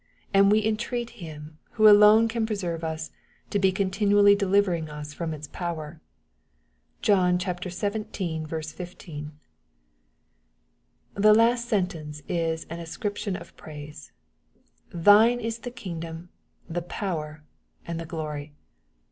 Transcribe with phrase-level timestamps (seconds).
[0.33, 3.11] And we entreat Him, who alone can preserve us,
[3.51, 6.01] to be continually delivering us from its power.
[7.03, 7.69] (John xvii.
[7.69, 9.31] 15.)
[11.13, 14.11] The last sentence is an ascription of praise:
[14.91, 16.29] '^ thine is the kingdom,
[16.67, 17.43] the power,
[17.85, 18.53] and the glory.''